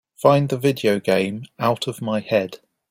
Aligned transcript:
Find 0.15 0.49
the 0.49 0.57
video 0.57 0.99
game 0.99 1.45
Out 1.59 1.85
of 1.87 2.01
My 2.01 2.21
Head 2.21 2.57